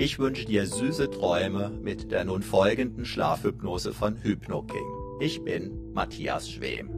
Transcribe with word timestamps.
Ich 0.00 0.20
wünsche 0.20 0.44
dir 0.44 0.64
süße 0.64 1.10
Träume 1.10 1.70
mit 1.70 2.12
der 2.12 2.24
nun 2.24 2.40
folgenden 2.40 3.04
Schlafhypnose 3.04 3.92
von 3.92 4.22
HypnoKing. 4.22 5.18
Ich 5.18 5.42
bin 5.42 5.92
Matthias 5.92 6.48
Schwem. 6.48 6.90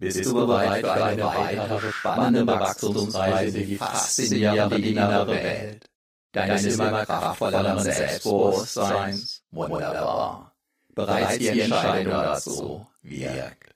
Bist 0.00 0.26
du 0.26 0.34
bereit 0.34 0.84
für 0.84 1.04
eine 1.04 1.22
weitere 1.22 1.92
spannende 1.92 2.46
Wachstumsreise 2.48 3.58
in 3.58 3.68
die 3.68 3.76
faszinierende 3.76 4.76
innere 4.76 5.28
Welt 5.28 5.88
deines 6.32 6.64
immer 6.64 7.06
kraftvolleren 7.06 7.78
Selbstbewusstseins? 7.78 9.44
Wunderbar. 9.52 10.52
Bereits 10.96 11.38
die 11.38 11.60
Entscheidung 11.60 12.12
dazu 12.12 12.86
wirkt. 13.02 13.73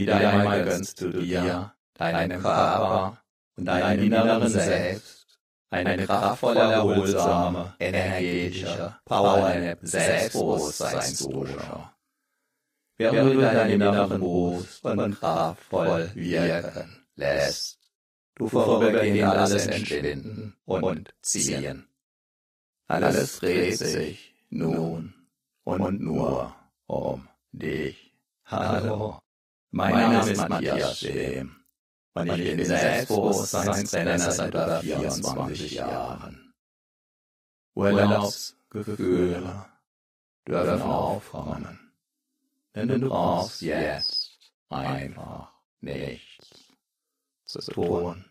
Wieder 0.00 0.16
einmal 0.16 0.64
gönnst 0.64 0.98
du 1.02 1.10
dir, 1.10 1.74
deinem 1.92 2.40
Körper 2.40 3.22
und 3.56 3.66
deinem 3.66 4.04
inneren 4.04 4.48
Selbst 4.48 5.26
eine 5.68 6.06
kraftvolle, 6.06 6.60
erholsame, 6.60 7.74
energetische 7.78 8.96
Powernap 9.04 9.78
Selbstbewusstseinsdusche. 9.82 11.90
Während 12.96 13.34
du 13.34 13.40
deinen 13.42 13.70
inneren 13.72 14.20
Brust 14.20 14.82
und 14.84 15.20
kraftvoll 15.20 16.10
wirken 16.14 17.06
lässt, 17.16 17.78
du 18.36 18.48
vorübergehend 18.48 19.22
alles 19.22 19.66
entschwinden 19.66 20.56
und 20.64 21.14
ziehen. 21.20 21.86
Alles 22.88 23.38
dreht 23.38 23.76
sich 23.76 24.34
nun 24.48 25.12
und 25.64 26.00
nur 26.00 26.54
um 26.86 27.28
dich. 27.52 28.14
Hallo, 28.46 29.20
mein, 29.70 29.92
mein 29.92 30.12
Name 30.12 30.30
ist 30.30 30.48
Matthias 30.48 30.98
Schem 30.98 31.56
und 32.14 32.28
ich 32.28 32.56
bin 32.56 32.64
Selbstbewusstseinstrainer 32.64 34.18
seit 34.18 34.50
über 34.50 34.80
24 34.80 35.72
Jahren. 35.72 36.54
Urlaubsgefühle 37.74 39.66
dürfen 40.46 40.82
aufkommen, 40.82 41.92
denn 42.74 42.88
du 42.88 43.08
brauchst 43.08 43.62
jetzt 43.62 44.38
einfach 44.68 45.52
nichts 45.80 46.72
zu 47.44 47.60
tun. 47.60 48.24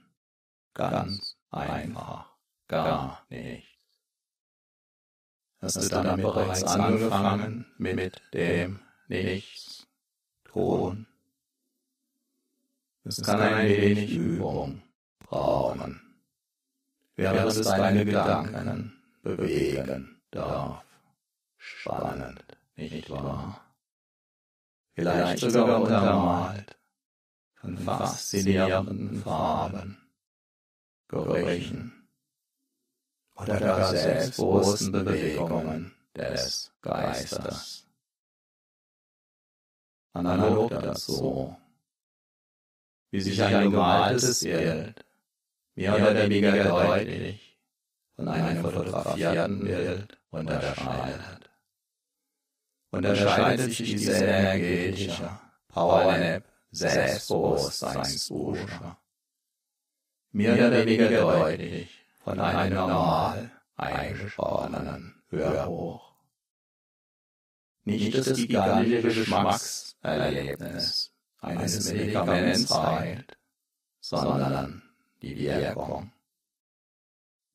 Ganz 0.74 1.38
einfach, 1.52 2.38
gar 2.68 3.26
nichts. 3.30 3.70
Hast 5.62 5.84
du 5.84 5.90
damit 5.90 6.22
bereits 6.26 6.64
angefangen 6.64 7.66
mit 7.78 8.22
dem 8.34 8.80
Nichts 9.08 9.88
tun? 10.46 11.09
Es 13.10 13.24
kann 13.24 13.42
ein 13.42 13.68
wenig 13.68 14.12
Übung 14.16 14.84
brauchen, 15.18 16.00
während 17.16 17.52
es 17.58 17.66
deine 17.66 18.06
Gedanken 18.06 19.02
bewegen 19.24 20.22
darf. 20.30 20.86
Spannend, 21.58 22.46
nicht 22.76 23.10
wahr? 23.10 23.66
Vielleicht 24.94 25.40
sogar 25.40 25.82
untermalt 25.82 26.78
von 27.56 27.80
faszinierenden 27.80 29.24
Farben, 29.24 29.98
Gerüchen 31.08 32.08
oder 33.36 33.60
gar 33.60 33.88
selbstbewussten 33.90 34.92
Bewegungen 34.92 35.96
des 36.16 36.72
Geistes. 36.84 37.88
Analog 40.14 40.70
dazu, 40.70 41.58
wie 43.12 43.22
sich 43.22 43.42
ein 43.42 43.72
gemaltes 43.72 44.42
Bild 44.42 45.04
mehr 45.76 45.96
oder 45.96 46.30
weniger 46.30 46.64
deutlich 46.64 47.58
von 48.16 48.28
einem 48.28 48.62
fotografierten 48.62 49.64
Bild 49.64 50.20
unterscheidet. 50.30 51.50
Unterscheidet 52.92 53.72
sich 53.72 53.92
diese 53.92 54.12
energetische 54.14 55.30
Powernap 55.70 56.44
Selbstbewusstseinsdusche 56.72 58.96
mehr 60.32 60.54
oder 60.54 60.86
weniger 60.86 61.10
deutlich 61.10 61.90
von 62.24 62.40
einem 62.40 62.76
normal 62.76 63.50
eingeschworenen 63.76 65.20
Hörbuch. 65.30 66.14
Nicht 67.86 68.16
das 68.18 68.36
gigantische 68.36 69.02
Geschmackserlebnis 69.02 71.09
eines 71.42 71.92
Medikaments 71.92 72.70
heilt, 72.70 73.38
sondern 74.00 74.82
die 75.22 75.38
Wirkung. 75.38 76.12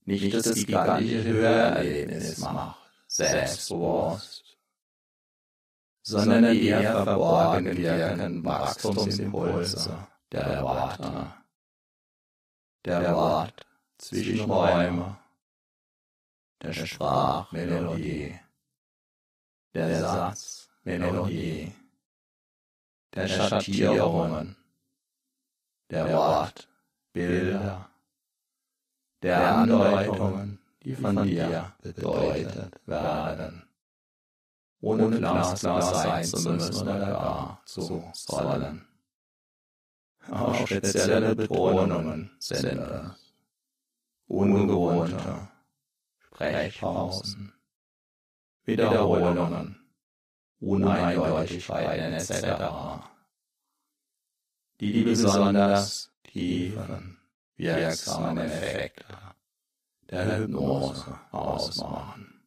Nicht 0.06 0.34
das 0.34 0.54
gigantische 0.54 1.24
Hörerlebnis 1.24 2.38
macht, 2.38 2.78
selbstbewusst, 3.06 4.58
sondern 6.02 6.52
die 6.52 6.66
eher 6.66 7.04
verborgen 7.04 7.76
wirkenden 7.76 8.44
Wachstumsimpulse 8.44 10.06
der 10.30 10.62
Worte. 10.62 11.32
Der 12.84 13.14
Wort 13.14 13.66
Zwischenräume, 13.96 15.16
der 16.60 16.72
Sprachmelodie, 16.74 18.38
der 19.72 20.00
Satzmelodie, 20.00 21.72
der 23.14 23.28
Schattierungen, 23.28 24.56
der 25.90 26.12
Wortbilder, 26.12 27.88
der 29.22 29.56
Andeutungen, 29.56 30.58
die 30.82 30.94
von 30.94 31.22
dir 31.24 31.72
bedeutet 31.82 32.74
werden, 32.86 33.68
ohne 34.80 35.16
glasklar 35.16 35.82
sein 35.82 36.24
zu 36.24 36.50
müssen 36.50 36.82
oder 36.82 36.98
gar 36.98 37.62
zu 37.64 38.04
sollen. 38.12 38.86
Auch 40.30 40.66
spezielle 40.66 41.34
Betonungen 41.34 42.34
sind 42.38 42.64
es, 42.64 43.34
ungewohnte 44.26 45.48
Sprechpausen, 46.18 47.52
Wiederholungen, 48.64 49.83
Uneindeutigkeiten 50.66 52.12
etc., 52.14 53.04
die 54.80 55.02
besonders 55.02 56.10
tiefen, 56.24 57.18
wirksamen 57.56 58.38
Effekte 58.38 59.04
der 60.10 60.38
Hypnose 60.38 61.18
ausmachen. 61.30 62.46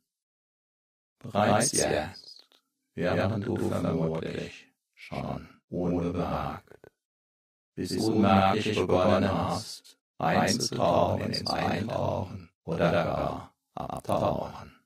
Bereits 1.19 1.71
jetzt, 1.71 2.47
während 2.93 3.45
du 3.45 3.57
vermutlich 3.57 4.73
schon 4.93 5.47
unbemerkt 5.69 6.91
bis 7.75 7.95
unmerklich 7.97 8.75
begonnen 8.79 9.31
hast, 9.31 9.99
einzutauchen 10.17 11.31
ins 11.31 11.47
Eintauchen 11.47 12.49
oder 12.63 12.91
gar 12.91 13.55
abtauchen. 13.75 14.76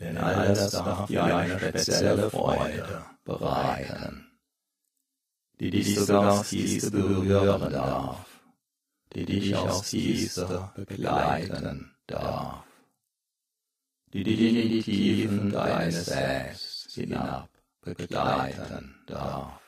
Denn 0.00 0.16
all 0.16 0.48
das 0.48 0.70
darf 0.70 1.06
dir 1.08 1.24
eine 1.24 1.58
spezielle 1.58 2.30
Freude 2.30 3.04
bereiten, 3.24 4.32
die 5.60 5.70
dich 5.70 5.94
sogar 5.94 6.32
aufs 6.32 6.48
Tiefste 6.48 6.90
berühren 6.90 7.70
darf, 7.70 8.24
die 9.12 9.26
dich 9.26 9.54
aufs 9.54 9.90
Tiefste 9.90 10.70
begleiten 10.74 11.94
darf, 12.06 12.64
die 14.14 14.24
dich 14.24 14.40
in 14.40 14.54
die 14.70 14.82
Tiefen 14.82 15.52
deines 15.52 16.06
Selbst 16.06 16.92
hinab 16.92 17.50
begleiten 17.82 19.02
darf. 19.06 19.60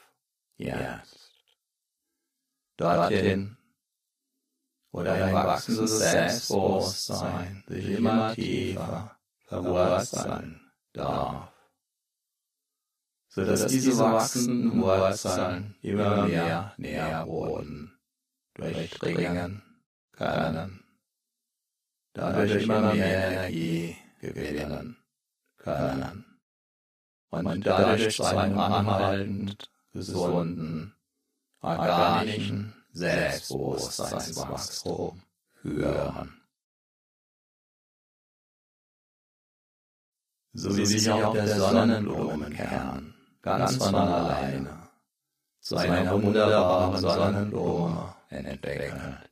Jetzt. 0.57 1.31
Dorthin, 2.79 3.59
wo 4.93 5.03
dein 5.03 5.35
wachsendes 5.35 5.99
Selbstbewusstsein 5.99 7.65
sich 7.69 7.89
immer 7.91 8.35
tiefer 8.35 9.19
verwurzeln 9.53 10.73
darf, 10.95 11.53
so 13.29 13.45
dass 13.45 13.67
diese 13.67 13.99
wachsenden 13.99 14.81
Wurzeln 14.81 15.77
immer 15.83 16.27
mehr 16.27 16.73
Nährboden 16.79 17.99
durchdringen 18.55 19.63
können, 20.13 20.83
dadurch 22.15 22.63
immer 22.63 22.95
mehr 22.95 23.31
Energie 23.31 23.99
gewinnen 24.21 24.97
können. 25.59 26.25
Und 27.31 27.67
dadurch 27.67 28.17
zu 28.17 28.25
einem 28.25 28.59
anhaltend 28.59 29.71
gesunden, 29.93 30.95
organischen 31.61 32.73
Selbstbewusstseinswachstum 32.93 35.23
führen. 35.63 36.42
So 40.55 40.77
wie 40.77 40.85
sich 40.85 41.11
auch 41.11 41.33
der 41.33 41.49
Sonnenblumenkern 41.49 43.15
ganz 43.41 43.77
von 43.77 43.95
alleine 43.95 44.89
zu 45.61 45.77
einer 45.77 46.13
wunderbaren 46.13 47.01
Sonnenblume 47.01 48.15
entwickelt. 48.29 49.31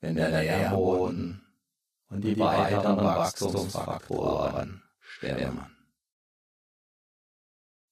Wenn 0.00 0.16
der 0.16 0.30
Nährboden 0.30 1.42
und 2.08 2.22
die 2.22 2.38
weiteren 2.38 2.96
Wachstumsfaktoren 2.96 4.82
stimmen. 4.98 5.66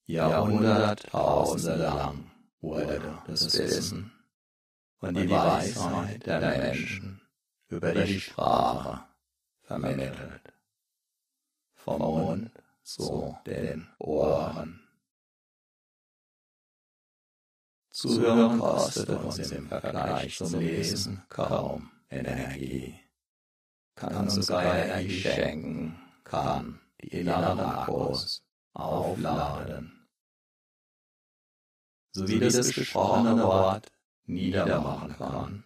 Jahrhunderttausende 0.05 1.75
lang 1.77 2.31
wurde 2.61 3.19
das 3.27 3.57
Wissen 3.57 4.11
und 4.99 5.15
die 5.15 5.29
Weisheit 5.29 6.25
der 6.25 6.39
Menschen 6.39 7.21
über 7.67 7.91
die 7.91 8.19
Sprache 8.19 9.03
vermittelt. 9.61 10.54
Vom 11.85 11.99
Mund 11.99 12.51
zu 12.81 13.37
den 13.45 13.87
Ohren. 13.99 14.81
Zuhören 17.91 18.59
kostet 18.59 19.07
uns 19.07 19.37
im 19.51 19.67
Vergleich 19.67 20.35
zum 20.35 20.59
Lesen 20.59 21.21
kaum 21.29 21.91
Energie, 22.09 22.99
kann 23.93 24.15
uns 24.15 24.33
sogar 24.33 24.75
Energie 24.75 25.21
schenken, 25.21 26.01
kann 26.23 26.81
die 27.01 27.19
inneren 27.19 27.59
Akkus 27.59 28.43
aufladen 28.73 30.07
sowie 32.13 32.39
das 32.39 32.73
gesprochene 32.73 33.43
Wort 33.43 33.91
niedermachen 34.25 35.15
kann. 35.17 35.63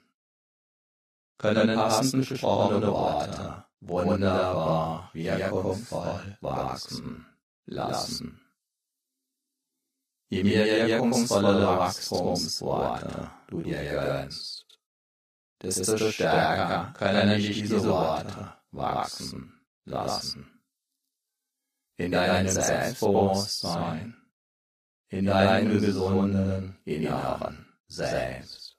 Können 1.37 1.75
passend 1.75 2.27
gesprochene 2.27 2.91
Worte 2.91 3.68
wunderbar 3.81 5.09
wirkungsvoll 5.13 6.37
wachsen 6.41 7.25
lassen. 7.65 8.39
Je 10.29 10.43
mehr 10.43 10.87
wirkungsvolle 10.87 11.65
Wachstumsworte 11.65 13.31
du 13.47 13.61
dir 13.61 13.83
gönnst, 13.83 14.65
desto 15.61 15.97
stärker 15.97 16.93
können 16.97 17.37
dich 17.37 17.61
diese 17.61 17.83
Worte 17.89 18.53
wachsen 18.71 19.61
lassen. 19.85 20.45
In 21.97 22.11
deinem 22.11 22.47
Selbstbewusstsein 22.47 24.19
in 25.09 25.25
deinem 25.25 25.81
gesunden 25.81 26.77
Inneren 26.85 27.65
selbst. 27.87 28.77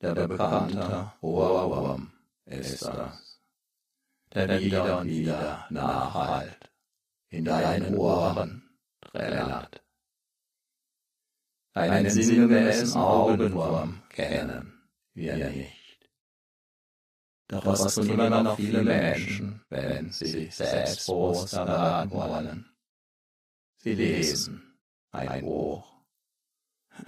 Der 0.00 0.14
bekannte 0.14 1.12
Ohrwurm 1.20 2.12
ist 2.44 2.82
das, 2.84 3.33
der 4.34 4.60
wieder 4.60 4.98
und 4.98 5.08
wieder 5.08 5.66
nachhalt, 5.70 6.70
in 7.30 7.44
deinen 7.44 7.94
Ohren 7.96 8.78
trällert. 9.00 9.82
Einen 11.74 12.10
sinngemäßen 12.10 12.96
Augenwurm 13.00 14.02
kennen 14.08 14.88
wir 15.12 15.36
nicht. 15.48 16.10
Doch 17.48 17.66
was 17.66 17.94
tun 17.94 18.08
immer 18.08 18.30
noch 18.30 18.56
viele 18.56 18.82
Menschen, 18.82 19.62
wenn 19.68 20.10
sie 20.10 20.26
sich 20.26 20.54
selbstbewusst 20.54 21.52
erwarten 21.54 22.10
wollen? 22.10 22.66
Sie 23.76 23.94
lesen 23.94 24.78
ein 25.10 25.42
Buch, 25.42 25.86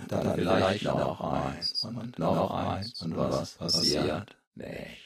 dann 0.09 0.35
vielleicht 0.35 0.83
noch 0.85 1.21
eins 1.21 1.83
und 1.85 2.19
noch 2.19 2.50
eins 2.50 3.00
und 3.03 3.17
was 3.17 3.55
passiert? 3.55 4.37
Nichts. 4.55 5.06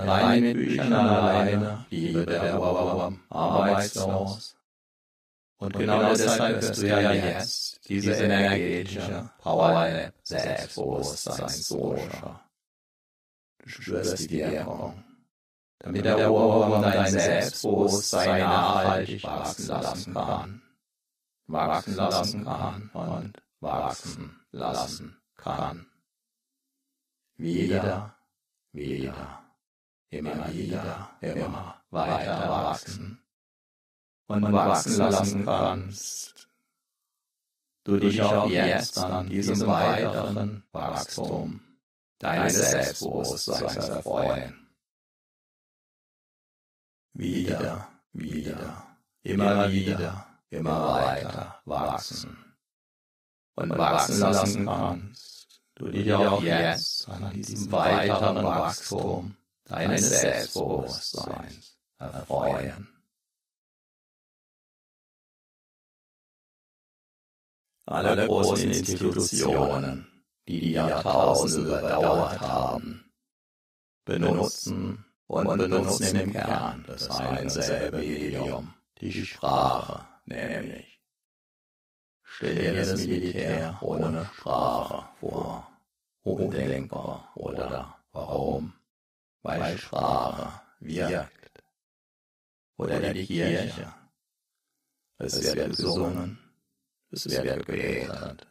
Rein 0.00 0.42
mit 0.42 0.56
Büchern 0.56 0.92
alleine 0.92 1.86
bliebe 1.88 2.26
der 2.26 2.58
Wurm 2.58 3.20
arbeitslos. 3.28 4.56
Und 5.56 5.76
genau 5.76 6.10
deshalb 6.10 6.62
wirst 6.62 6.82
du 6.82 6.88
ja 6.88 7.12
jetzt 7.12 7.88
diese 7.88 8.12
energetische 8.12 9.30
Power-App 9.38 10.14
Selbstbewusstseinsdosha. 10.22 12.40
Du 13.58 13.68
spürst 13.68 14.30
die 14.30 14.38
Wirkung, 14.38 15.04
damit 15.78 16.04
der 16.04 16.28
Wurm 16.28 16.82
dein 16.82 17.10
Selbstbewusstsein 17.10 18.40
nachhaltig 18.40 19.24
wachsen 19.24 19.68
lassen 19.68 20.14
kann 20.14 20.60
wachsen 21.46 21.96
lassen 21.96 22.44
kann 22.44 22.90
und 22.92 23.42
wachsen 23.60 24.40
lassen 24.50 25.16
kann. 25.36 25.86
Wieder, 27.36 28.16
wieder, 28.72 29.43
immer 30.18 30.52
wieder, 30.52 31.10
immer 31.20 31.82
weiter 31.90 32.48
wachsen. 32.48 33.22
und 34.26 34.52
wachsen 34.52 34.96
lassen 34.96 35.44
kannst. 35.44 36.48
Du 37.84 37.98
dich 37.98 38.22
auch 38.22 38.48
jetzt 38.48 38.98
an 38.98 39.28
diesem 39.28 39.66
weiteren 39.66 40.64
Wachstum 40.72 41.60
deines 42.18 42.70
Selbstbewusstseins 42.70 43.88
erfreuen. 43.88 44.68
Wieder, 47.12 47.88
wieder, 48.12 48.96
immer 49.22 49.70
wieder 49.70 50.34
immer 50.54 50.94
weiter 50.94 51.60
wachsen. 51.64 52.36
und 53.56 53.70
wachsen 53.70 54.20
lassen 54.20 54.66
kannst, 54.66 55.62
du 55.74 55.88
dich 55.88 56.12
auch 56.12 56.42
jetzt 56.42 57.08
an 57.08 57.32
diesem 57.32 57.72
weiteren 57.72 58.44
Wachstum 58.44 59.36
deines 59.64 60.20
Selbstbewusstseins 60.20 61.78
erfreuen. 61.98 62.88
Alle 67.86 68.26
großen 68.26 68.70
Institutionen, 68.70 70.24
die 70.48 70.60
die 70.60 70.72
Jahrtausende 70.72 71.68
überdauert 71.68 72.40
haben, 72.40 73.12
benutzen 74.04 75.04
und 75.26 75.58
benutzen 75.58 76.16
im 76.16 76.32
Kern 76.32 76.84
das 76.86 77.10
ein 77.10 77.48
selbe 77.50 77.98
Medium, 77.98 78.74
die 79.00 79.12
Sprache, 79.24 80.06
nämlich. 80.24 81.00
Stell 82.22 82.54
dir 82.54 82.74
das 82.74 83.06
Militär 83.06 83.78
ohne 83.80 84.24
Sprache 84.34 85.08
vor. 85.20 85.70
Undenkbar, 86.22 87.30
oder? 87.34 87.98
Warum? 88.12 88.72
Weil 89.44 89.76
Sprache 89.76 90.62
wirkt. 90.80 91.62
Oder 92.78 93.12
die 93.12 93.26
Kirche. 93.26 93.94
Es 95.18 95.54
wird 95.54 95.76
gesungen, 95.76 96.38
es 97.10 97.28
wird 97.28 97.66
gebetet, 97.66 98.46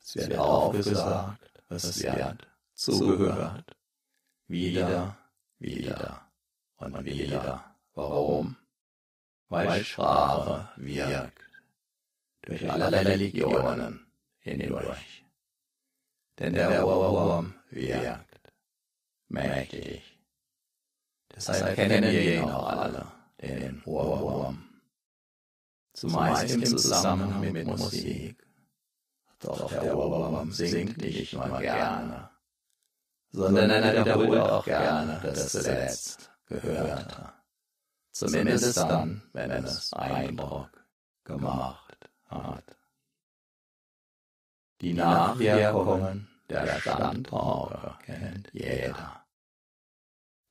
es 0.00 0.14
wird 0.14 0.38
aufgesagt, 0.38 1.50
es 1.68 2.02
wird 2.02 2.48
zugehört. 2.74 3.76
Wieder, 4.46 5.18
wieder 5.58 6.30
und 6.76 7.04
wieder. 7.04 7.76
Warum? 7.94 8.56
Weil 9.48 9.84
Sprache 9.84 10.68
wirkt. 10.76 11.40
Durch 12.42 12.70
alle 12.70 13.04
Religionen 13.04 14.06
hindurch. 14.38 15.24
Denn 16.38 16.54
der 16.54 16.86
Ohrwurm 16.86 17.54
wirkt. 17.70 18.25
Mächtig. 19.28 20.02
Deshalb 21.34 21.74
kennen 21.74 22.02
wir 22.02 22.34
ihn 22.36 22.44
auch 22.44 22.68
alle, 22.68 23.06
den 23.40 23.82
Ohrwurm. 23.84 24.62
Zumeist 25.92 26.54
im 26.54 26.64
Zusammenhang 26.64 27.52
mit 27.52 27.66
Musik. 27.66 28.46
Doch 29.40 29.68
der 29.68 29.96
Ohrwurm 29.96 30.52
singt 30.52 30.98
nicht 30.98 31.32
nur 31.32 31.58
gerne, 31.58 32.30
sondern 33.30 33.70
er 33.70 34.00
wiederholt 34.00 34.40
auch 34.40 34.64
gerne 34.64 35.20
das 35.22 35.52
zuletzt 35.52 36.30
Gehörte. 36.46 37.32
Zumindest 38.12 38.76
dann, 38.76 39.22
wenn 39.32 39.50
es 39.50 39.92
Eindruck 39.92 40.70
gemacht 41.24 42.08
hat. 42.26 42.76
Die 44.80 44.94
Nachwirkungen 44.94 46.28
der 46.48 46.80
Standorte 46.80 47.94
kennt 48.04 48.48
jeder. 48.52 49.15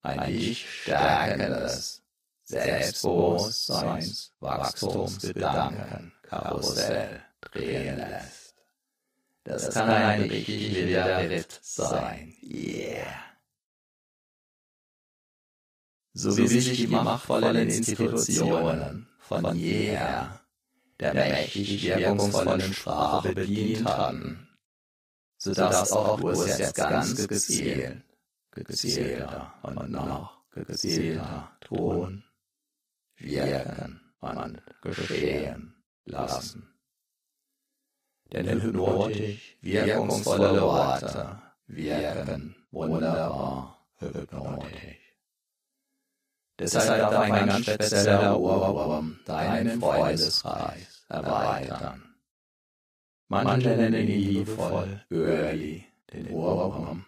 ein 0.03 0.27
dich 0.27 0.83
stärkendes 0.83 2.03
Selbstbewusstseins, 2.45 4.35
Wachstumsgedanken, 4.41 6.13
Karussell 6.23 7.23
drehen 7.41 7.97
lässt. 7.97 8.55
Das 9.45 9.71
kann 9.71 9.89
ein 9.89 10.23
richtig 10.23 10.75
wilder 10.75 11.31
Ritt 11.31 11.59
sein. 11.63 12.35
Yeah. 12.43 13.07
So 16.13 16.37
wie 16.37 16.47
sich 16.47 16.77
die 16.79 16.87
machtvollen 16.87 17.69
Institutionen 17.69 19.09
von 19.19 19.57
jeher 19.57 20.44
der 21.01 21.15
mächtig 21.15 21.85
wirkungsvollen 21.85 22.73
Sprache 22.73 23.33
bedient 23.35 23.85
hatten, 23.85 24.49
so 25.37 25.53
dass 25.53 25.93
auch 25.93 26.21
du 26.21 26.31
es 26.31 26.59
jetzt 26.59 26.75
ganz 26.75 27.27
gezielt, 27.27 28.03
gezielter 28.53 29.55
und 29.63 29.91
noch 29.91 30.45
gezielter 30.55 31.57
tun, 31.61 32.25
wirken 33.17 34.01
und 34.21 34.63
geschehen 34.83 35.75
lassen. 36.05 36.71
Denn 38.33 38.63
hypnotisch 38.63 39.59
wirkungsvolle 39.61 40.61
Worte 40.61 41.43
wirken 41.67 42.57
wunderbar 42.71 43.87
hypnotisch. 43.99 45.04
Deshalb 46.59 47.11
darf 47.11 47.19
ein 47.19 47.47
ganz 47.47 47.67
spezieller 47.67 48.39
Ohrwurm 48.39 49.19
deinen 49.25 49.81
Freundeskreis 49.81 51.05
erweitern. 51.09 52.15
Manche 53.29 53.71
nennen 53.71 53.95
ihn 53.95 54.07
liebevoll 54.07 55.05
Öli, 55.11 55.85
den 56.13 56.31
Ohrwurm, 56.31 57.05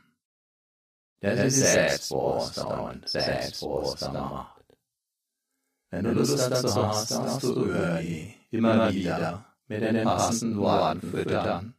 der 1.22 1.50
sich 1.50 1.64
selbstbewusster 1.64 2.82
und 2.84 3.08
selbstbewusster 3.08 4.12
macht. 4.12 4.64
Wenn 5.90 6.04
du 6.04 6.12
Lust 6.12 6.50
dazu 6.50 6.86
hast, 6.86 7.10
darfst 7.12 7.42
du 7.44 7.66
Öli 7.66 8.34
immer 8.50 8.92
wieder 8.92 9.44
mit 9.68 9.82
den 9.82 10.02
passenden 10.02 10.58
Worten 10.58 11.00
füttern. 11.02 11.74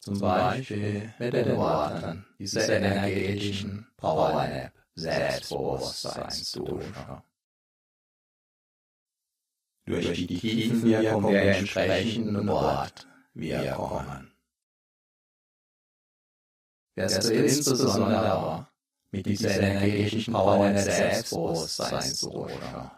Zum 0.00 0.18
Beispiel 0.18 1.14
mit 1.18 1.34
den 1.34 1.56
Worten 1.56 2.26
dieser 2.38 2.68
energetischen 2.68 3.86
Power-App. 3.96 4.77
Selbstbewusstseinsdusche. 4.98 7.22
Durch 9.86 10.12
die 10.12 10.26
Tiefenwirkung 10.26 11.30
der 11.30 11.58
entsprechenden 11.58 12.46
Wortwirkungen. 12.46 14.32
Wirst 16.96 17.24
du 17.24 17.32
insbesondere 17.32 18.66
mit 19.12 19.26
dieser 19.26 19.60
energetischen 19.60 20.34
Power 20.34 20.70
der 20.70 20.82
Selbstbewusstseinsdusche 20.82 22.90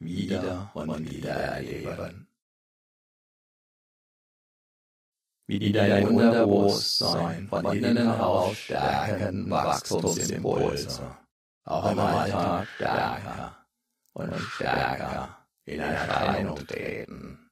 wieder 0.00 0.70
und 0.74 1.10
wieder 1.10 1.30
erleben. 1.30 2.26
Wie 5.52 5.58
die 5.58 5.72
dein 5.72 6.08
Unterbewusstsein 6.08 7.46
von 7.46 7.66
innen 7.76 7.98
heraus 7.98 8.56
stärken 8.56 9.50
Wachstumsimpulse, 9.50 11.14
auch 11.64 11.92
im 11.92 11.98
Alltag 11.98 12.66
stärker 12.76 13.56
und 14.14 14.34
stärker 14.34 15.36
in 15.66 15.80
Erscheinung 15.80 16.56
treten. 16.66 17.50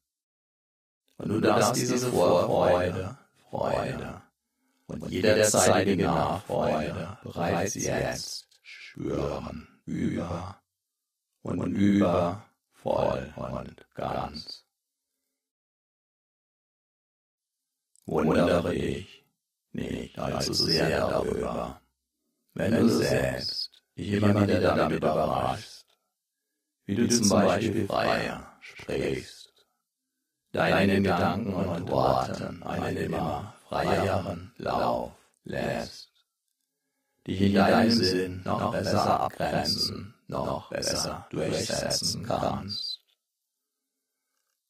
Und 1.18 1.28
du 1.28 1.40
darfst 1.42 1.76
diese 1.76 2.10
Vorfreude, 2.10 3.18
Freude 3.50 4.22
und 4.86 5.10
jederzeitige 5.10 6.04
Nachfreude 6.04 7.18
bereits 7.22 7.74
jetzt 7.74 8.48
spüren, 8.62 9.68
über 9.84 10.58
und 11.42 11.66
über, 11.74 12.42
voll 12.72 13.30
und 13.36 13.86
ganz. 13.94 14.64
Wundere 18.10 18.70
dich 18.70 19.24
nicht 19.72 20.18
allzu 20.18 20.52
sehr 20.52 21.08
darüber, 21.08 21.80
wenn 22.54 22.72
du 22.72 22.88
selbst 22.88 23.82
dich 23.96 24.12
immer 24.12 24.34
wieder 24.42 24.60
damit 24.60 24.98
überraschst, 24.98 25.86
wie 26.86 26.96
du 26.96 27.08
zum 27.08 27.28
Beispiel 27.28 27.86
freier 27.86 28.52
sprichst, 28.60 29.66
deinen 30.52 31.04
Gedanken 31.04 31.54
und 31.54 31.88
Worten 31.88 32.62
einen 32.64 32.96
immer 32.96 33.54
freieren 33.68 34.52
Lauf 34.56 35.12
lässt, 35.44 36.10
dich 37.26 37.40
in 37.40 37.54
deinem 37.54 37.90
Sinn 37.92 38.42
noch 38.44 38.72
besser 38.72 39.20
abgrenzen, 39.20 40.14
noch 40.26 40.68
besser 40.70 41.28
durchsetzen 41.30 42.24
kannst. 42.24 43.00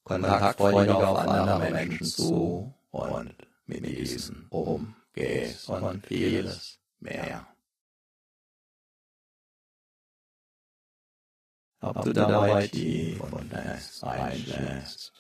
kontaktfreudig 0.05 0.91
auf 0.91 1.19
andere 1.19 1.71
Menschen 1.71 2.05
zu 2.05 2.75
und 2.91 3.35
mit 3.67 3.87
diesen 3.87 4.47
umgehst 4.49 5.69
und 5.69 6.07
vieles 6.07 6.79
mehr. 6.99 7.47
Ob 11.81 12.03
du 12.03 12.13
dabei 12.13 12.69
tief 12.69 13.21
und 13.21 13.49
fest 13.51 14.05
einschläfst, 14.05 15.13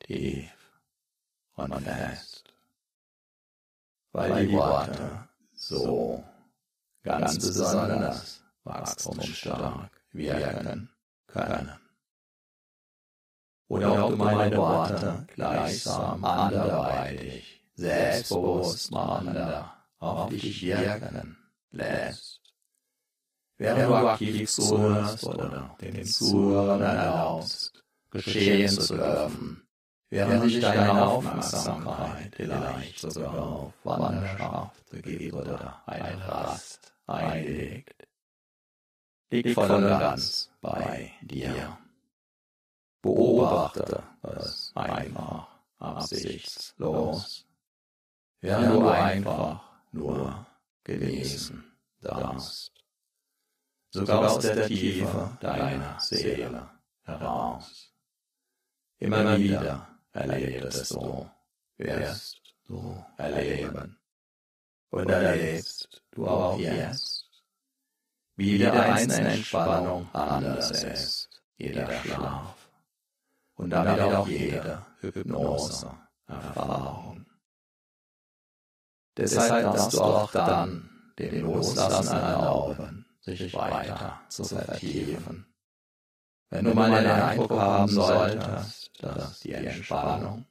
tief 0.00 0.50
und 1.54 1.74
fest, 1.80 2.52
weil 4.12 4.46
die 4.46 4.52
Worte 4.52 5.28
so 5.52 6.24
ganz 7.02 7.34
besonders 7.34 8.42
wachstumsstark 8.64 9.90
wirken 10.12 10.90
können. 11.26 11.87
Oder 13.68 14.06
ob 14.06 14.16
meine 14.16 14.56
Worte 14.56 15.26
gleichsam 15.34 16.24
anderweitig, 16.24 17.62
selbstbewusst 17.74 18.90
machender 18.90 19.72
auf 19.98 20.30
dich 20.30 20.62
wirken 20.62 21.36
lässt. 21.70 22.40
Während 23.58 23.90
du 23.90 23.94
aktiv 23.94 24.50
zuhörst 24.50 25.24
oder 25.24 25.76
den 25.80 26.04
Zuhörern 26.04 26.80
erlaubst, 26.80 27.84
geschehen 28.10 28.68
zu 28.68 28.96
dürfen, 28.96 29.68
während 30.08 30.44
sich 30.44 30.60
deine 30.60 31.06
Aufmerksamkeit 31.06 32.34
vielleicht 32.36 33.00
sogar 33.00 33.38
auf 33.38 33.72
Wanderschaft 33.84 34.90
begibt 34.90 35.34
oder 35.34 35.82
eine 35.86 36.26
Rast 36.26 36.92
einlegt. 37.06 38.06
Liegt 39.30 39.50
voll 39.50 39.70
und 39.70 39.82
ganz 39.82 40.50
bei 40.62 41.12
dir. 41.20 41.76
Beobachte 43.00 44.02
es 44.22 44.72
einfach 44.74 45.46
absichtslos, 45.78 47.46
während 48.40 48.74
du 48.74 48.88
einfach 48.88 49.62
nur 49.92 50.46
genießen 50.84 51.64
darfst. 52.00 52.72
Sogar 53.90 54.30
aus 54.30 54.40
der 54.40 54.66
Tiefe 54.66 55.38
deiner 55.40 55.98
Seele 56.00 56.68
heraus. 57.04 57.92
Immer 58.98 59.38
wieder 59.38 59.86
erlebst 60.12 60.90
du, 60.90 61.30
wirst 61.76 62.40
du 62.64 63.04
erleben. 63.16 63.96
Und 64.90 65.08
erlebst 65.08 66.02
du 66.10 66.26
auch 66.26 66.58
jetzt, 66.58 67.28
wie 68.36 68.56
jede 68.56 68.72
einzelne 68.72 69.28
Entspannung 69.28 70.08
anders 70.12 70.70
ist, 70.82 71.28
jeder 71.56 71.90
Schlaf 72.00 72.57
und 73.58 73.70
damit 73.70 74.00
auch 74.00 74.28
jede 74.28 74.86
Hypnose-Erfahrung. 75.00 77.26
Deshalb 79.16 79.64
darfst 79.64 79.94
du 79.94 80.00
auch 80.00 80.30
dann 80.30 80.88
dem 81.18 81.44
Loslassen 81.44 82.16
erlauben, 82.16 83.04
sich 83.20 83.52
weiter 83.54 84.20
zu 84.28 84.44
vertiefen. 84.44 85.52
Wenn 86.50 86.64
du 86.64 86.74
mal 86.74 87.02
den 87.02 87.10
Eindruck 87.10 87.50
haben 87.50 87.88
solltest, 87.88 89.02
dass 89.02 89.40
die 89.40 89.52
Entspannung, 89.52 90.46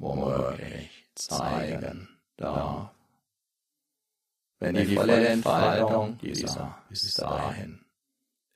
womöglich 0.02 0.90
zeigen 1.14 2.08
darf. 2.36 2.90
Wenn 4.58 4.74
die 4.74 4.94
volle 4.94 5.26
Entfaltung 5.28 6.18
dieser 6.18 6.78
bis 6.88 7.14
dahin 7.14 7.84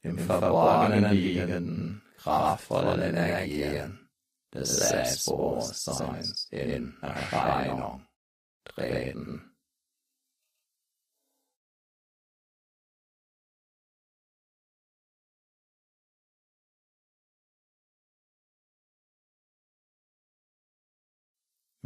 im 0.02 0.18
Verborgenen 0.18 1.10
liegenden 1.12 2.02
kraftvollen 2.18 3.00
Energien 3.00 4.08
des 4.52 4.76
Selbstbewusstseins 4.76 6.48
in 6.50 6.96
Erscheinung 7.00 8.06
treten. 8.64 9.55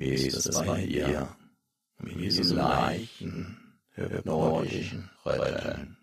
Wie 0.01 0.15
ist 0.15 0.47
es 0.47 0.57
bei 0.57 0.87
dir 0.87 1.37
mit 1.99 2.19
diesen 2.19 2.57
leichten, 2.57 3.79
hypnotischen 3.91 5.11
Rütteln, 5.27 5.99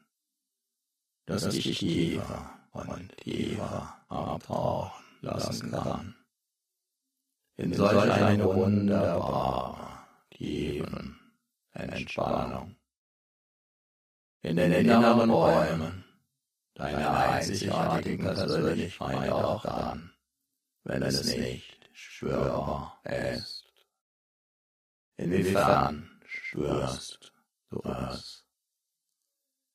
das 1.25 1.49
dich 1.49 1.79
tiefer 1.79 2.59
und 2.73 3.17
tiefer 3.17 3.97
abtauchen 4.07 5.03
lassen 5.21 5.71
kann? 5.71 6.15
In 7.55 7.73
solch 7.73 8.11
eine 8.11 8.45
wunderbare, 8.45 9.97
tiefen 10.29 11.19
Entspannung. 11.71 12.75
In 14.43 14.57
den 14.57 14.73
inneren 14.73 15.31
Räumen 15.31 16.05
deiner 16.75 17.17
einzigartigen 17.29 18.25
Persönlichkeit 18.25 19.31
auch 19.31 19.63
dann, 19.63 20.11
wenn 20.83 21.01
es 21.01 21.35
nicht 21.35 21.89
spürbar 21.93 23.01
ist. 23.03 23.66
Inwiefern 25.17 26.09
schwörst 26.25 27.33
du 27.69 27.81
es? 27.81 28.45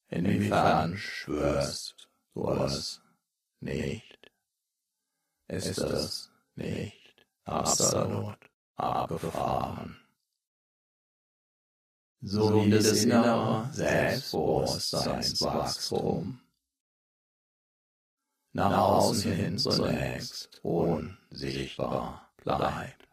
Inwiefern 0.09 0.96
schwörst 0.96 2.09
du 2.33 2.48
es 2.48 3.02
nicht? 3.61 4.33
Ist 5.48 5.76
es 5.78 6.33
nicht 6.55 7.26
absolut 7.44 8.38
abgefahren? 8.76 9.98
So 12.20 12.64
wie 12.64 12.70
das 12.70 13.02
innere 13.02 13.68
Selbstbewusstseinswachstum 13.72 16.40
nach 18.52 18.78
außen 18.78 19.33
hin 19.33 19.59
zunächst 19.59 20.61
unsichtbar 20.62 22.33
bleibt 22.37 23.12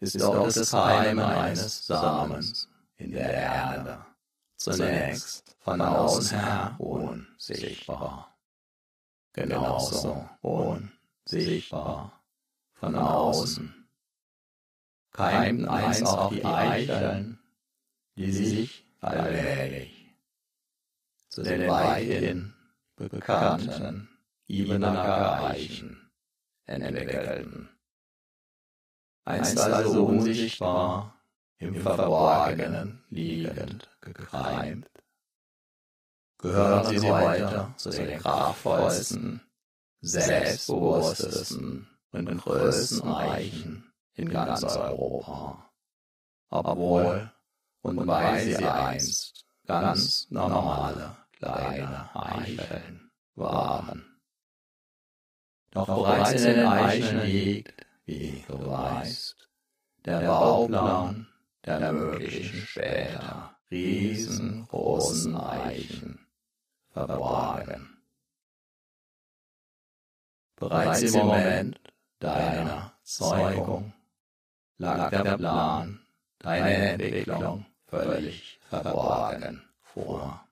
ist 0.00 0.22
auch 0.22 0.44
das 0.44 0.70
Keim 0.70 1.18
eines 1.18 1.86
Samens 1.86 2.68
in 2.96 3.12
der 3.12 3.32
Erde, 3.32 4.04
zunächst 4.56 5.56
von 5.60 5.80
außen 5.80 6.38
her 6.38 6.74
unsichtbar, 6.78 8.36
genauso 9.32 10.28
unsichtbar 10.42 12.24
von 12.74 12.94
außen. 12.94 13.72
Keimten 15.12 15.66
einst 15.66 16.06
auch 16.06 16.30
die 16.30 16.44
Eicheln, 16.44 17.38
die 18.16 18.32
sich 18.32 18.84
allmählich 19.00 20.14
zu 21.28 21.42
den 21.42 21.68
weithin 21.68 22.54
bekannten 22.96 24.08
Ibenacker 24.46 25.44
Eichen 25.44 26.10
entwickelten 26.66 27.75
einst 29.26 29.58
also 29.58 30.06
unsichtbar, 30.06 31.14
im 31.58 31.74
Verborgenen 31.74 33.04
liegend 33.10 33.90
gekreimt. 34.00 34.88
Gehören 36.38 36.86
sie 36.86 37.10
heute 37.10 37.72
zu 37.76 37.90
den 37.90 38.18
kraftvollsten, 38.18 39.40
selbstbewusstesten 40.00 41.88
und 42.12 42.38
größten 42.38 43.10
Eichen 43.10 43.92
in 44.14 44.28
ganz 44.28 44.62
Europa. 44.64 45.70
Obwohl 46.50 47.30
und 47.82 48.06
weil 48.06 48.40
sie 48.40 48.56
einst 48.56 49.44
ganz 49.66 50.30
normale 50.30 51.16
kleine 51.32 52.10
Eicheln 52.14 53.10
waren. 53.34 54.04
Doch 55.70 55.86
bereits 55.86 56.32
in 56.32 56.54
den 56.54 56.66
Eicheln 56.66 57.26
liegt 57.26 57.85
wie 58.06 58.44
du 58.48 58.66
weißt, 58.66 59.48
der 60.04 60.20
Bauplan 60.20 61.26
der 61.64 61.92
möglichen 61.92 62.60
später 62.60 63.58
riesengroßen 63.70 65.36
Eichen 65.36 66.26
verborgen. 66.92 67.98
Bereits 70.54 71.02
im 71.02 71.26
Moment 71.26 71.80
deiner 72.20 72.92
Zeugung 73.02 73.92
lag 74.78 75.10
der 75.10 75.36
Plan 75.36 76.00
deiner 76.38 76.92
Entwicklung 76.92 77.66
völlig 77.86 78.60
verborgen 78.68 79.62
vor. 79.80 80.46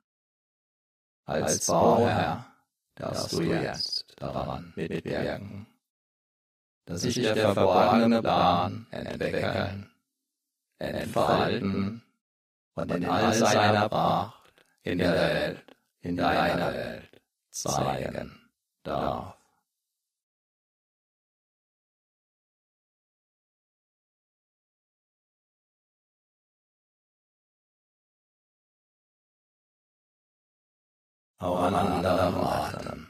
Als 1.25 1.67
Bauherr 1.67 2.45
darfst 2.97 3.33
du 3.33 3.43
jetzt 3.43 4.05
daran 4.17 4.73
mitwirken, 4.77 5.67
dass 6.87 7.03
sich 7.03 7.14
der 7.14 7.37
verborgene 7.37 8.20
Plan 8.20 8.87
entwickeln, 8.90 9.90
entfalten 10.79 12.03
und 12.75 12.90
in 12.90 13.07
all 13.07 13.33
seiner 13.33 13.88
Pracht 13.88 14.55
in 14.83 14.99
der 14.99 15.12
Welt, 15.12 15.77
in 16.01 16.16
deiner 16.16 16.73
Welt 16.73 17.23
zeigen 17.51 18.51
darf. 18.83 19.35
Auch 31.38 31.61
an 31.61 31.75
anderen 31.75 32.35
Orten 32.37 33.04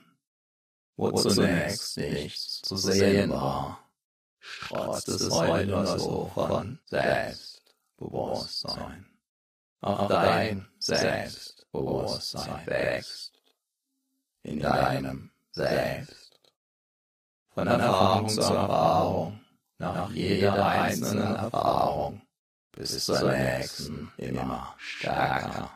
wo 0.96 1.12
zunächst 1.12 1.96
nichts 1.96 2.62
zu 2.62 2.76
sehen 2.76 3.30
war, 3.30 3.80
strotzt 4.38 5.08
es 5.08 5.30
heute 5.30 5.66
nur 5.66 5.86
so 5.86 6.30
von 6.34 6.78
Selbstbewusstsein. 6.86 9.06
Auch 9.80 10.08
dein 10.08 10.68
Selbstbewusstsein 10.78 12.66
wächst 12.66 13.32
in 14.42 14.60
deinem 14.60 15.30
Selbst. 15.52 16.40
Von 17.50 17.68
Erfahrung 17.68 18.28
zu 18.28 18.40
Erfahrung, 18.40 19.40
nach 19.78 20.10
jeder 20.10 20.66
einzelnen 20.66 21.34
Erfahrung. 21.34 22.20
Bis 22.72 23.04
zur 23.04 23.32
nächsten 23.32 24.12
immer 24.16 24.74
stärker. 24.78 25.70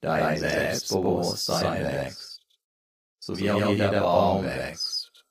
Dein 0.00 0.38
Selbstbewusstsein 0.38 1.84
wächst 1.84 2.31
so 3.22 3.38
wie 3.38 3.50
auch 3.52 3.70
jeder 3.70 4.00
Baum 4.00 4.44
wächst, 4.44 5.24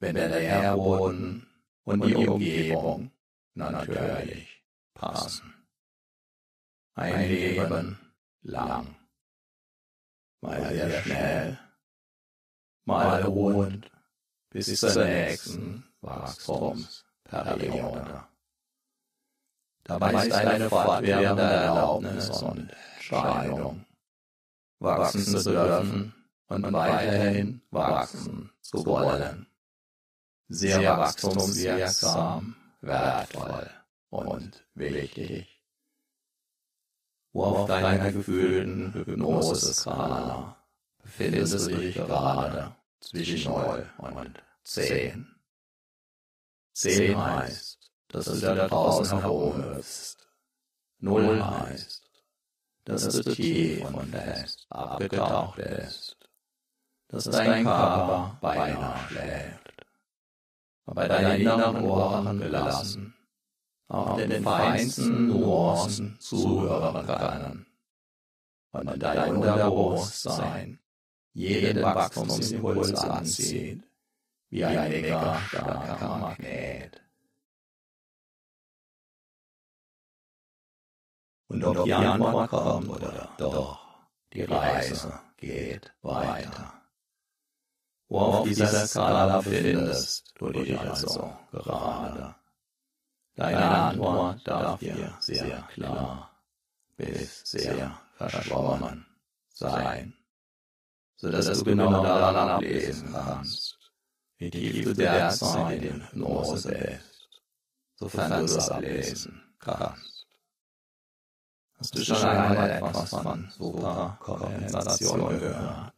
wenn 0.00 0.16
der 0.16 0.28
Nährboden 0.28 1.46
und 1.84 2.04
die 2.04 2.16
Umgebung 2.16 3.12
natürlich 3.54 4.64
passen. 4.92 5.54
Ein 6.94 7.28
Leben 7.28 7.96
lang, 8.42 8.96
mal 10.40 10.68
sehr 10.68 11.00
schnell, 11.02 11.60
mal 12.84 13.22
ruhend, 13.22 13.88
bis 14.50 14.80
zur 14.80 15.04
nächsten 15.04 15.84
Wachstumsperiode. 16.00 18.24
Dabei 19.84 20.26
ist 20.26 20.32
eine 20.32 20.68
fortwährende 20.68 21.42
Erlaubnis 21.42 22.30
und 22.42 22.68
Entscheidung, 22.96 23.86
wachsen 24.80 25.22
zu 25.22 25.52
dürfen 25.52 26.19
und 26.50 26.72
weiterhin 26.72 27.62
wachsen 27.70 28.50
zu 28.60 28.84
wollen. 28.84 29.46
Sehr 30.48 30.98
wachstumswirksam, 30.98 32.56
wertvoll 32.80 33.70
und 34.10 34.66
wichtig. 34.74 35.62
Wo 37.32 37.44
auf 37.44 37.68
deiner 37.68 38.10
gefühlten 38.10 38.92
Hypnoseskala 38.92 40.56
befindest 41.00 41.68
du 41.68 41.76
dich 41.76 41.94
gerade 41.94 42.74
zwischen 42.98 43.52
0 43.52 43.88
und 43.98 44.42
10. 44.64 45.28
10 46.72 47.16
heißt, 47.16 47.78
dass 48.08 48.24
du 48.24 48.40
da 48.40 48.66
draußen 48.66 49.20
herumhüpfst. 49.20 50.16
0 50.98 51.44
heißt, 51.44 52.10
dass 52.84 53.08
du 53.08 53.34
tief 53.34 53.84
und 53.84 54.10
fest 54.10 54.66
abgetaucht 54.68 55.56
bist 55.56 56.09
dass 57.10 57.24
dein 57.24 57.64
Körper 57.64 58.38
beinahe 58.40 59.08
schläft, 59.08 59.86
aber 60.86 61.08
deine 61.08 61.38
inneren 61.38 61.82
Ohren 61.82 62.38
gelassen, 62.38 63.14
auch 63.88 64.16
den 64.16 64.42
feinsten 64.44 65.26
Nuancen 65.26 66.18
zuhören 66.20 67.06
können. 67.06 67.66
und 68.72 69.02
dein 69.02 69.36
Unterbewusstsein 69.36 70.78
jeden 71.32 71.82
Wachstumsimpuls 71.82 72.94
anzieht, 72.94 73.82
wie 74.50 74.64
ein 74.64 74.90
dicker, 74.90 75.40
starker 75.48 76.18
Magnet. 76.18 77.02
Und 81.48 81.64
ob 81.64 81.84
die 81.84 81.92
Antwort 81.92 82.50
kommt 82.50 82.88
oder 82.88 83.34
doch, 83.36 83.80
die 84.32 84.42
Reise 84.42 85.18
geht 85.36 85.92
weiter 86.02 86.79
wo 88.10 88.18
auf 88.18 88.48
dieser 88.48 88.86
Skala 88.86 89.38
befindest 89.38 90.34
du 90.36 90.50
dich 90.50 90.78
also 90.78 91.32
gerade. 91.52 92.34
Deine 93.36 93.70
Antwort 93.70 94.46
darf 94.46 94.80
dir 94.80 95.16
sehr 95.20 95.62
klar 95.72 96.30
bis 96.96 97.42
sehr 97.44 97.98
verschwommen 98.16 99.06
sein, 99.54 100.12
so 101.16 101.30
dass 101.30 101.46
du 101.46 101.64
genau 101.64 102.02
daran 102.02 102.50
ablesen 102.50 103.12
kannst, 103.12 103.78
wie 104.38 104.50
tief 104.50 104.84
du 104.84 104.92
derzeit 104.92 105.80
in 105.82 106.02
Hypnose 106.10 106.68
bist, 106.68 107.30
sofern 107.94 108.46
du 108.46 108.54
das 108.54 108.70
ablesen 108.70 109.40
kannst. 109.60 110.26
Hast 111.78 111.94
du 111.96 112.04
schon 112.04 112.16
einmal 112.16 112.70
etwas 112.70 113.08
von 113.08 113.48
Superkompensation 113.56 115.38
gehört? 115.38 115.89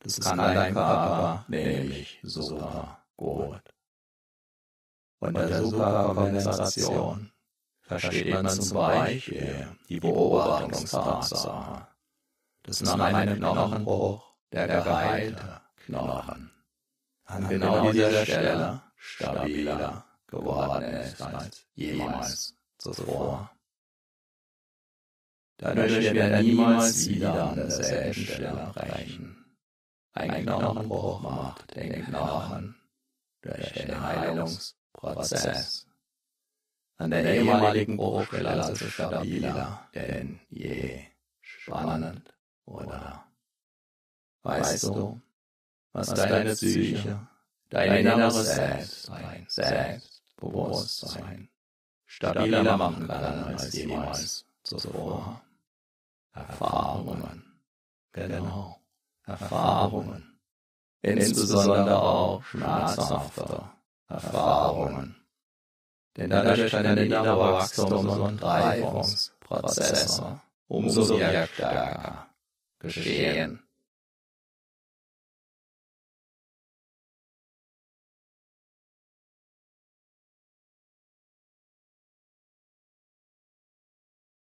Das 0.00 0.18
kann 0.20 0.38
dein 0.38 0.72
Körper 0.72 1.44
nämlich 1.48 2.18
super 2.22 3.04
gut. 3.16 3.60
Unter 5.18 5.46
der 5.46 5.62
Superkompensation 5.62 7.30
versteht 7.82 8.32
man 8.32 8.48
zum 8.48 8.78
Beispiel 8.78 9.76
die 9.88 10.00
Beobachtungstatsache, 10.00 11.86
dass 12.62 12.80
nach 12.80 12.98
einem 12.98 13.36
Knochenbruch 13.36 14.34
der 14.52 14.66
geheilte 14.68 15.60
Knochen 15.84 16.50
an 17.24 17.48
genau 17.48 17.92
dieser 17.92 18.24
Stelle 18.24 18.82
stabiler 18.96 20.04
geworden 20.26 20.84
ist 20.84 21.20
als 21.20 21.66
jemals 21.74 22.54
zuvor. 22.78 23.50
Dadurch 25.58 25.92
wird 25.92 26.16
er 26.16 26.42
niemals 26.42 27.06
wieder 27.06 27.50
an 27.50 27.56
derselben 27.56 28.14
Stelle 28.14 28.72
brechen. 28.74 29.39
Ein 30.12 30.44
Knochenbruch 30.44 31.22
macht 31.22 31.76
den 31.76 32.04
Knochen 32.04 32.74
durch 33.42 33.72
den 33.72 34.02
Heilungsprozess 34.02 35.86
an 36.96 37.10
der 37.10 37.34
ehemaligen 37.34 37.96
Bruchstelle 37.96 38.50
also 38.50 38.86
stabiler 38.86 39.88
denn 39.94 40.40
je. 40.50 41.04
Spannend, 41.40 42.34
oder? 42.66 43.24
Weißt 44.42 44.84
du, 44.84 45.20
was 45.92 46.14
deine 46.14 46.54
Psyche, 46.54 47.26
dein 47.70 48.06
inneres 48.06 48.54
Selbst, 48.54 49.08
dein 49.08 49.46
Selbstbewusstsein 49.48 51.48
stabiler 52.04 52.76
machen 52.76 53.06
kann 53.06 53.44
als 53.44 53.72
jemals 53.72 54.44
zuvor? 54.62 55.40
Erfahrungen, 56.32 57.60
genau. 58.12 58.79
Erfahrungen, 59.30 60.40
insbesondere 61.02 62.00
auch 62.00 62.42
schmerzhafte 62.44 63.70
Erfahrungen. 64.08 65.16
Denn 66.16 66.30
dadurch 66.30 66.70
können 66.70 66.98
innere 66.98 67.38
Wachstums- 67.38 68.18
und 68.18 68.42
Reifungsprozesse 68.42 70.40
umso 70.66 71.04
stärker 71.04 72.26
geschehen. 72.80 73.62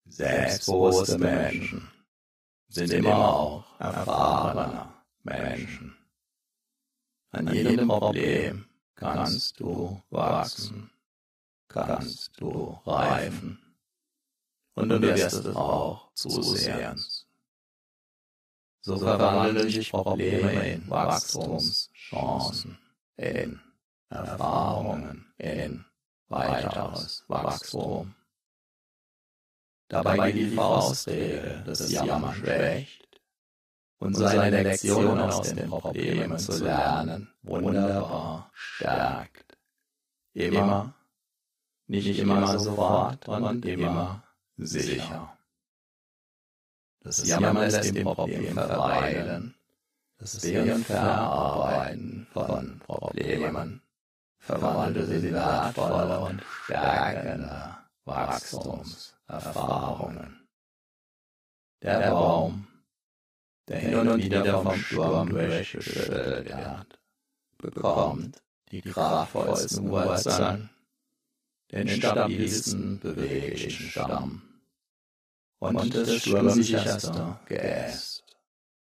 Selbstbewusste 0.06 1.18
Menschen 1.18 1.92
sind 2.68 2.92
immer 2.94 3.16
auch 3.16 3.80
erfahrene 3.80 4.94
Menschen. 5.24 5.96
An 7.32 7.54
jedem 7.54 7.88
Problem 7.88 8.66
kannst 8.96 9.60
du 9.60 10.02
wachsen. 10.10 10.90
kannst 11.68 12.40
du 12.40 12.80
reifen. 12.86 13.60
Und 14.74 14.90
du 14.90 15.02
wirst 15.02 15.34
es 15.34 15.56
auch 15.56 16.14
zusehen. 16.14 17.00
So 18.82 18.98
verwandeln 18.98 19.70
sich 19.70 19.90
Probleme 19.92 20.74
in 20.74 20.90
Wachstumschancen, 20.90 22.78
in 23.18 23.60
Erfahrungen, 24.10 25.26
in 25.38 25.84
weiteres 26.30 27.26
Wachstum. 27.28 28.16
Dabei 29.90 30.32
geht 30.32 30.52
die 30.52 30.56
Faustregel 30.56 31.64
des 31.66 31.92
Jammern 31.92 32.36
schwächt 32.36 33.22
und 34.00 34.16
seine 34.16 34.64
Lektion 34.64 35.20
aus 35.20 35.42
den 35.42 35.70
Problemen 35.70 36.38
zu 36.38 36.64
lernen. 36.64 37.30
wunderbar. 37.42 38.52
Stärkt. 38.54 39.58
Immer, 40.34 40.94
nicht 41.88 42.20
immer 42.20 42.60
sofort 42.60 43.28
und 43.28 43.66
immer 43.66 44.24
sicher. 44.58 45.38
Das 47.02 47.26
Jammern 47.26 47.58
lässt 47.58 47.96
dem 47.96 48.04
Problem 48.04 48.54
verweilen, 48.54 49.56
das 50.18 50.34
deren 50.40 50.84
Verarbeiten 50.84 52.28
von 52.34 52.80
Problemen. 52.80 53.82
Verwandelt 54.40 55.10
in 55.10 55.34
wertvolle 55.34 56.20
und 56.20 56.44
stärkende 56.64 57.78
Wachstumserfahrungen. 59.28 60.48
Der 61.82 62.12
Baum, 62.12 62.68
der 63.68 63.80
hin 63.80 63.96
und 63.96 64.24
wieder 64.24 64.64
vom 64.64 64.76
Sturm 64.76 65.30
durchgeschüttelt 65.30 66.50
wird, 66.50 67.00
bekommt 67.58 68.42
die 68.72 68.82
kraftvollsten 68.82 69.90
Wurzeln, 69.90 70.70
den 71.72 71.88
stabilsten 71.88 73.00
beweglichen 73.00 73.90
Stamm 73.90 74.42
und 75.60 75.94
das 75.94 76.22
sturmsicherste 76.22 77.40
Geäst. 77.46 78.24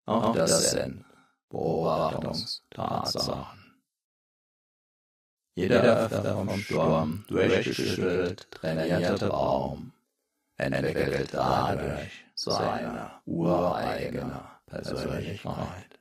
Auch 0.06 0.34
das 0.34 0.70
sind 0.70 1.04
Beobachtungstatsachen. 1.48 3.58
Jeder 5.56 5.82
öfter 5.82 6.34
vom 6.34 6.60
Sturm 6.60 7.24
durchgeschüttelt 7.28 8.50
trainierte 8.50 9.28
Baum 9.28 9.92
entwickelt 10.60 11.32
dadurch 11.32 12.24
seine 12.34 13.10
ureigene 13.26 14.42
Persönlichkeit. 14.66 15.98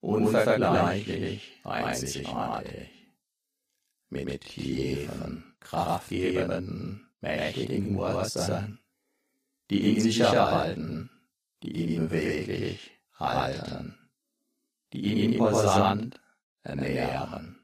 Unvergleichlich 0.00 1.60
einzigartig. 1.64 2.90
Mit 4.08 4.42
tiefen, 4.42 5.56
kraftgebenden, 5.58 7.08
mächtigen 7.20 7.96
Wurzeln, 7.96 8.78
die 9.68 9.80
ihn 9.80 10.00
sicher 10.00 10.30
halten, 10.30 11.10
die 11.62 11.94
ihn 11.94 12.08
beweglich 12.08 12.92
halten, 13.14 13.98
die 14.92 15.00
ihn 15.00 15.32
imposant 15.32 16.20
ernähren 16.62 17.58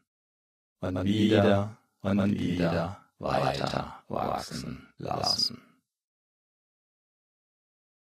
und 0.81 1.05
wieder 1.05 1.79
und 2.01 2.33
wieder 2.33 3.01
weiter 3.19 4.03
wachsen 4.09 4.89
lassen. 4.99 5.63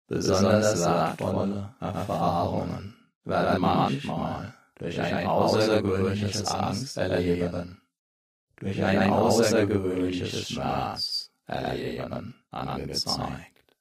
Besonders 0.09 0.83
wertvolle 0.83 1.75
Erfahrungen 1.79 2.95
werden 3.25 3.61
manchmal 3.61 4.55
durch 4.73 4.99
ein 4.99 5.27
außergewöhnliches 5.27 6.47
Angsterleben, 6.47 7.79
durch 8.55 8.83
ein 8.83 9.11
außergewöhnliches 9.11 10.49
Schmerzerleben 10.49 12.43
angezeigt. 12.49 13.77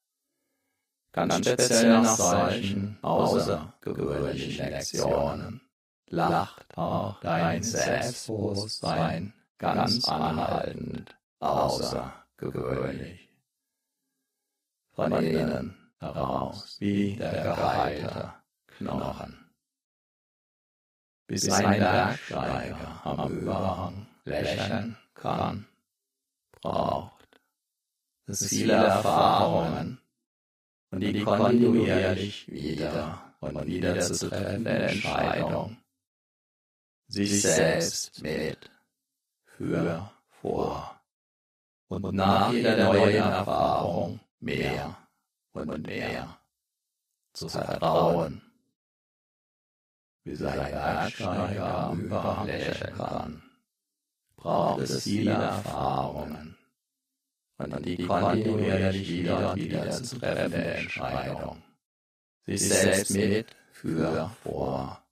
Ganz 1.12 1.36
speziell 1.36 2.02
nach 2.02 2.14
solchen 2.14 2.98
außergewöhnlichen 3.00 4.68
Lektionen 4.68 5.62
lacht 6.10 6.76
auch 6.76 7.20
dein 7.20 7.62
Selbstbewusstsein 7.62 9.32
ganz 9.56 10.06
anhaltend, 10.06 11.16
außergewöhnlich. 11.40 13.30
Von 14.92 15.12
innen 15.12 15.77
heraus 16.00 16.76
wie 16.80 17.16
der 17.16 17.42
geheilte 17.42 18.32
Knochen. 18.66 19.50
Bis 21.26 21.50
ein 21.50 21.78
Bergsteiger 21.78 23.00
am 23.04 23.30
Überhang 23.30 24.06
lächeln 24.24 24.96
kann, 25.14 25.66
braucht 26.52 27.40
es 28.26 28.48
viele 28.48 28.74
Erfahrungen 28.74 30.00
und 30.90 31.00
die 31.00 31.22
kontinuierlich 31.22 32.48
wieder 32.50 33.34
und 33.40 33.66
wieder 33.66 34.00
zu 34.00 34.28
treffende 34.28 34.70
Entscheidung 34.70 35.76
sich 37.08 37.42
selbst 37.42 38.22
mit, 38.22 38.70
für, 39.44 40.10
vor 40.28 41.00
und 41.88 42.14
nach 42.14 42.52
jeder 42.52 42.76
neuen 42.84 43.16
Erfahrung 43.16 44.20
mehr 44.40 44.96
und 45.52 45.86
mehr 45.86 46.38
zu 47.32 47.48
vertrauen, 47.48 48.42
bis 50.24 50.42
ein 50.42 50.58
Bergsteiger 50.58 51.74
am 51.74 52.00
Überhang 52.00 52.46
lächeln 52.46 52.94
kann, 52.96 53.42
braucht 54.36 54.80
es 54.80 55.04
viele 55.04 55.32
Erfahrungen. 55.32 56.56
Und 57.58 57.84
die 57.84 58.06
kontinuierlich 58.06 59.08
wieder 59.08 59.52
und 59.52 59.56
wieder 59.56 59.90
zu 59.90 60.18
treffende 60.18 60.74
Entscheidung, 60.74 61.62
sich 62.46 62.68
selbst 62.68 63.10
mit, 63.10 63.48
für, 63.72 64.30
vor. 64.42 65.02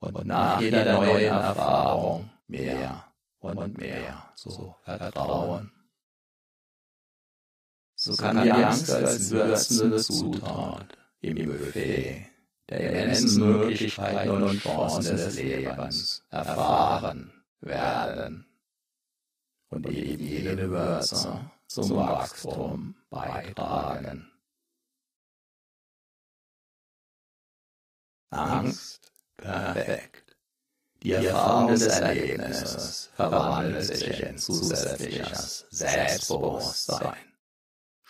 Und 0.00 0.26
nach 0.26 0.60
jeder 0.60 0.92
neuen 0.92 1.32
Erfahrung 1.32 2.30
mehr 2.48 3.04
und 3.38 3.78
mehr 3.78 4.30
zu 4.34 4.74
vertrauen. 4.82 5.72
So 7.98 8.14
kann 8.14 8.42
die 8.42 8.50
Angst 8.50 8.90
als 8.90 9.30
würzende 9.30 9.96
Zutat 9.98 10.98
im 11.20 11.46
Buffet 11.46 12.26
der 12.68 12.80
immensen 12.90 13.40
Möglichkeiten 13.40 14.42
und 14.42 14.60
Chancen 14.60 15.16
des 15.16 15.36
Lebens 15.36 16.24
erfahren 16.30 17.32
werden 17.60 18.46
und 19.70 19.88
eben 19.88 20.24
jede 20.24 20.70
Würze 20.70 21.50
zum 21.66 21.96
Wachstum 21.96 22.94
beitragen. 23.08 24.30
Angst 28.30 29.10
Perfekt. 29.36 30.36
Die 31.02 31.12
Erfahrung 31.12 31.68
des 31.68 31.86
Erlebnisses 31.86 33.10
verwandelt 33.14 33.84
sich 33.84 34.20
in 34.22 34.38
zusätzliches 34.38 35.66
Selbstbewusstsein. 35.70 37.25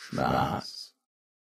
Schmerz. 0.09 0.95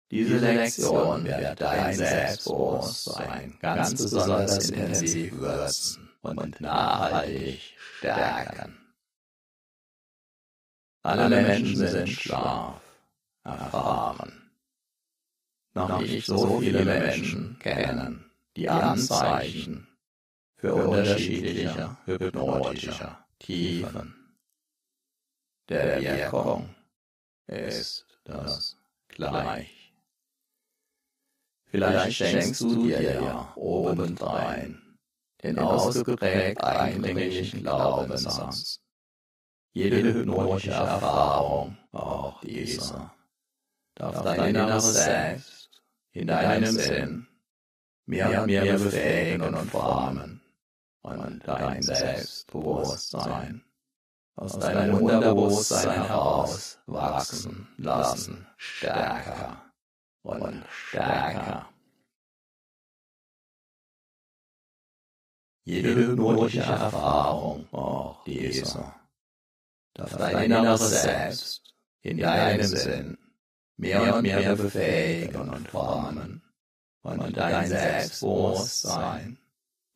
Diese 0.09 0.37
Lektion 0.37 1.25
wird 1.25 1.59
dein 1.61 1.93
Selbstbewusstsein 1.93 3.57
ganz 3.59 3.91
besonders 3.91 4.69
intensiv 4.69 5.33
würzen 5.33 6.09
und 6.21 6.61
nachhaltig 6.61 7.61
stärken. 7.97 8.77
Alle 11.03 11.29
Menschen 11.29 11.87
sind 11.87 12.09
Schlaf 12.09 12.81
erfahren. 13.43 14.51
Noch 15.73 15.99
nicht 15.99 16.25
so 16.25 16.59
viele 16.59 16.83
Menschen 16.85 17.59
kennen 17.59 18.31
die 18.55 18.69
Anzeichen 18.69 19.87
für 20.55 20.73
unterschiedliche 20.73 21.95
hypnotische 22.05 23.17
Tiefen 23.39 24.15
der 25.69 26.01
Wirkung 26.01 26.73
ist 27.47 28.16
das 28.27 28.77
gleich. 29.07 29.93
Vielleicht 31.65 32.17
schenkst 32.17 32.61
du 32.61 32.87
dir 32.87 33.01
ja 33.01 33.53
obendrein 33.55 34.81
den 35.43 35.59
ausgeprägt 35.59 36.63
eindringlichen 36.63 37.61
Glaubenssatz. 37.61 38.79
Jede 39.73 40.01
hypnotische 40.01 40.71
Erfahrung, 40.71 41.77
auch 41.91 42.41
diese, 42.41 43.11
darf 43.95 44.23
dein 44.23 44.55
inneres 44.55 44.93
Selbst 44.93 45.83
in 46.13 46.27
deinem 46.27 46.65
Sinn 46.65 47.27
mehr 48.05 48.41
und 48.41 48.47
mehr 48.47 48.73
befähigen 48.79 49.53
und 49.53 49.69
formen 49.69 50.41
und 51.01 51.47
dein 51.47 51.83
Selbstbewusstsein 51.83 53.63
aus 54.37 54.59
deinem 54.59 54.97
Unterbewusstsein 54.97 55.91
heraus 55.91 56.79
wachsen 56.85 57.67
lassen, 57.77 58.47
stärker 58.55 59.63
und 60.21 60.63
stärker. 60.69 61.67
Jede 65.65 65.95
hypnotische 65.95 66.61
Erfahrung, 66.61 67.67
auch 67.73 68.23
diese, 68.25 68.93
darf 69.95 70.15
dein 70.15 70.45
inneres 70.45 71.01
Selbst 71.01 71.75
in 72.01 72.19
deinem 72.19 72.63
Sinn 72.63 73.17
mehr 73.75 74.15
und 74.15 74.21
mehr 74.21 74.55
befähigen 74.55 75.49
und 75.49 75.67
formen 75.67 76.43
und 77.01 77.35
dein 77.35 77.67
Selbstbewusstsein 77.67 79.39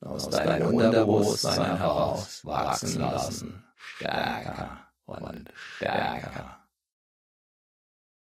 aus 0.01 0.29
deinem 0.29 0.73
Unterbewusstsein 0.73 1.77
heraus 1.77 2.43
wachsen 2.43 2.99
lassen, 2.99 3.63
stärker 4.01 4.87
und 5.05 5.51
stärker. 5.55 6.67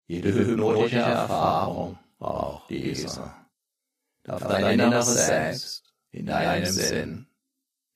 Jede 0.07 0.33
hypnotische 0.33 0.99
Erfahrung, 0.99 1.99
auch 2.19 2.67
diese, 2.67 3.33
darf 4.25 4.43
dein 4.43 4.81
inneres 4.81 5.27
Selbst 5.27 5.95
in 6.11 6.27
deinem 6.27 6.67
Sinn 6.67 7.27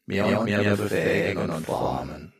mehr 0.06 0.38
und 0.38 0.44
mehr 0.44 0.76
befähigen 0.76 1.50
und 1.50 1.66
formen 1.66 2.32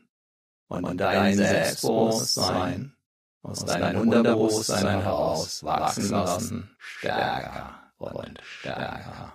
und 0.68 0.96
dein 0.96 1.36
Selbstbewusstsein 1.36 2.96
aus 3.42 3.64
deinem 3.64 4.02
Unterbewusstsein 4.02 5.00
heraus 5.02 5.62
wachsen 5.64 6.10
lassen, 6.10 6.76
stärker 6.78 7.92
und 7.98 8.40
stärker. 8.42 9.34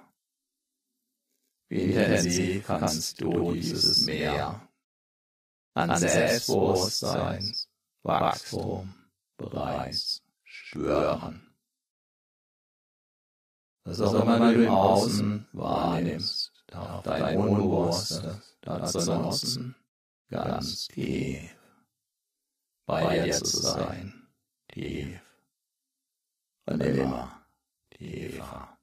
Wie 1.67 1.81
intensiv 1.81 2.65
kannst 2.65 3.21
du 3.21 3.51
dieses 3.51 4.05
Meer 4.05 4.68
an 5.73 5.97
Selbstbewusstseinswachstum 5.97 8.93
bereits 9.37 10.21
spüren. 10.43 11.45
Was 13.85 14.01
auch 14.01 14.21
immer 14.21 14.53
du 14.53 14.63
im 14.63 14.69
Außen 14.69 15.47
wahrnimmst, 15.53 16.51
darf 16.67 17.03
dein 17.03 17.37
Unbewusstes 17.37 18.57
dazu 18.61 19.13
nutzen, 19.15 19.75
ganz 20.29 20.87
tief 20.87 21.55
bei 22.85 23.25
dir 23.25 23.33
zu 23.33 23.45
sein, 23.45 24.27
tief 24.67 25.19
und 26.65 26.81
immer 26.81 27.41
tiefer. 27.91 28.78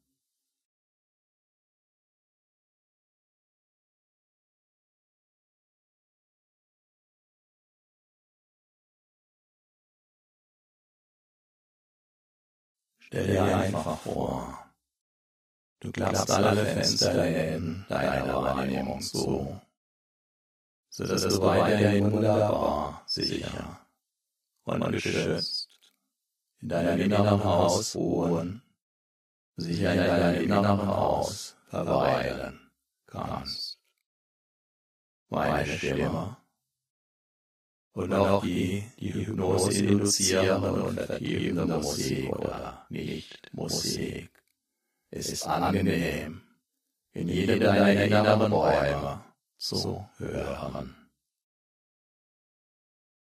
Stell 13.06 13.26
dir 13.28 13.44
einfach 13.56 13.98
vor, 14.00 14.66
du 15.78 15.92
klappst 15.92 16.28
alle 16.28 16.66
Fensterläden 16.66 17.86
deiner 17.88 18.34
Wahrnehmung 18.34 19.00
zu, 19.00 19.60
sodass 20.88 21.22
du 21.22 21.40
weiterhin 21.40 22.10
wunderbar, 22.10 23.04
sicher 23.06 23.78
und 24.64 24.90
geschützt 24.90 25.68
in 26.60 26.68
deinem 26.68 27.00
inneren 27.00 27.44
Haus 27.44 27.94
ruhen, 27.94 28.62
sicher 29.54 29.92
in 29.92 29.98
deinem 29.98 30.42
inneren 30.42 30.86
Haus 30.88 31.56
verweilen 31.68 32.72
kannst. 33.06 33.78
Meine 35.28 35.64
Stimme 35.64 36.36
und 37.96 38.12
auch 38.12 38.42
die, 38.42 38.84
die 38.98 39.14
Hypnose 39.14 39.72
induzierende 39.72 40.70
und 40.70 41.00
vertiefende 41.00 41.78
Musik 41.78 42.28
oder 42.36 42.86
nicht 42.90 43.54
Musik 43.54 44.30
ist 45.10 45.46
angenehm 45.46 46.42
in 47.12 47.28
jedem 47.28 47.60
deiner 47.60 48.04
inneren 48.04 48.52
Räume 48.52 49.24
zu 49.56 50.06
hören. 50.18 50.94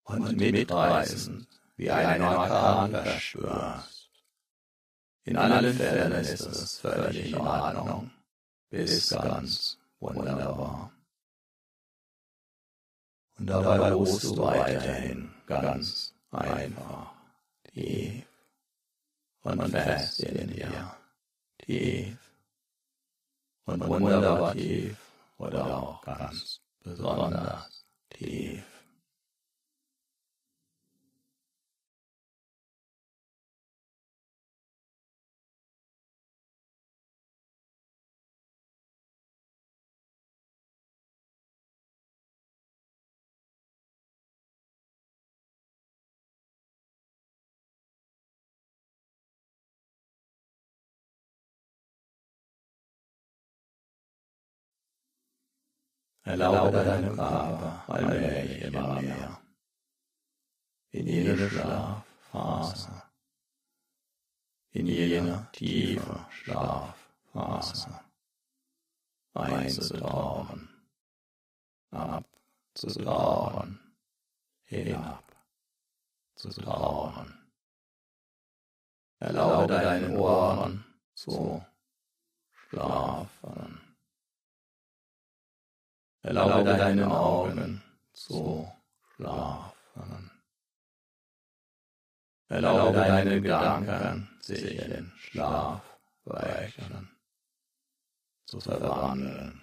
und 0.09 0.37
mitreißen, 0.37 1.47
wie 1.77 1.91
ein 1.91 2.23
Orkan 2.23 2.91
verspürst. 2.91 4.11
In 5.25 5.37
allen 5.37 5.75
Fällen 5.75 6.13
ist 6.13 6.41
es 6.41 6.79
völlig 6.79 7.33
in 7.33 7.35
Ordnung, 7.37 8.11
bis 8.71 9.11
ganz 9.11 9.79
wunderbar. 10.01 10.91
Und 13.39 13.47
dabei 13.47 13.93
ruhst 13.93 14.25
du 14.25 14.39
weiterhin 14.39 15.31
ganz 15.47 16.15
einfach, 16.31 17.13
tief 17.65 18.25
und 19.43 19.71
fest 19.71 20.21
in 20.21 20.49
dir, 20.49 20.97
tief 21.59 22.19
und 23.67 23.87
wunderbar 23.87 24.53
tief 24.55 24.97
oder 25.37 25.77
auch 25.77 26.03
ganz 26.03 26.61
besonders 26.83 27.85
tief. 28.11 28.78
Erlaube 56.29 56.85
deinem 56.85 57.17
Körper 57.17 57.85
allmählich 57.89 58.61
immer 58.61 59.01
mehr. 59.01 59.41
In 60.91 61.07
jene 61.07 61.49
Schlafphase, 61.49 63.03
in 64.73 64.89
jene 64.89 65.49
tiefe 65.53 66.27
Schlafphase. 66.29 67.99
Einzutauchen, 69.33 70.69
abzutauchen, 71.93 73.81
hinabzutauchen. 74.65 77.49
Erlaube 79.19 79.67
deinen 79.67 80.15
Ohren 80.15 80.85
zu 81.15 81.65
schlafen 82.53 83.88
erlaube 86.29 86.77
deinen 86.77 87.05
Augen 87.05 87.83
zu 88.13 88.71
schlafen. 89.15 90.31
Erlaube 92.49 92.99
deine 92.99 93.41
Gedanken 93.41 94.29
sich 94.43 94.79
in 94.79 94.91
den 94.91 95.13
Schlaf 95.17 95.81
weichen, 96.25 97.09
zu 98.47 98.61
verwandeln. 98.61 99.63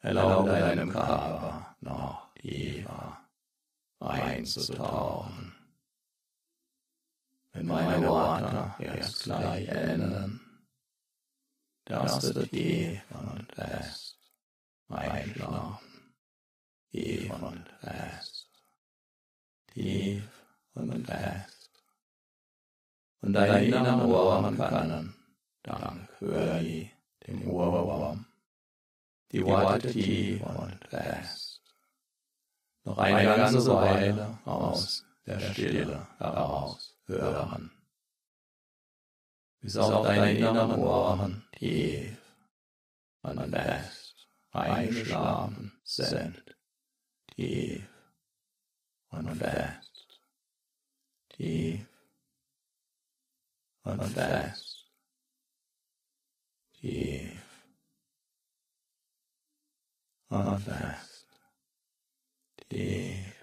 Erlaube 0.00 0.50
deinem 0.50 0.90
Körper 0.90 1.76
noch 1.80 2.34
tiefer 2.34 3.18
einzutauchen. 4.00 5.54
Wenn 7.52 7.66
meine 7.66 8.06
Worte 8.06 8.74
jetzt 8.78 9.24
gleich 9.24 9.68
enden, 9.68 10.40
das 11.84 12.34
wird 12.34 12.50
tief 12.50 13.02
und 13.10 13.52
fest 13.54 14.11
einschlafen, 14.92 16.14
tief 16.90 17.32
und 17.32 17.68
fest, 17.80 18.48
tief 19.72 20.28
und 20.74 21.06
fest. 21.06 21.70
Und 23.20 23.32
deine 23.34 23.64
inneren 23.64 24.02
Ohren 24.02 24.56
können, 24.56 25.14
dank 25.62 26.08
Höri, 26.20 26.90
dem 27.26 27.48
Urwurm, 27.48 28.26
die 29.30 29.44
Worte 29.44 29.90
tief 29.90 30.42
und 30.42 30.84
fest, 30.88 31.62
noch 32.84 32.98
eine 32.98 33.24
ganze 33.24 33.66
Weile 33.74 34.38
aus 34.44 35.04
der 35.24 35.38
Stille 35.38 36.06
heraus 36.18 36.98
hören, 37.06 37.70
bis 39.60 39.76
auch 39.76 40.02
deine 40.02 40.32
inneren 40.32 40.72
Ohren 40.72 41.44
tief 41.52 42.18
und 43.22 43.50
fest 43.50 44.01
einschlafen, 44.52 45.72
sind, 45.82 46.56
tief 47.26 47.88
und 49.08 49.34
fest, 49.34 50.20
tief 51.30 51.86
und 53.82 54.04
fest, 54.04 54.86
tief 56.74 57.42
und 60.28 60.58
fest, 60.60 61.26
tief 62.68 63.34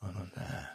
und 0.00 0.26
fest. 0.32 0.71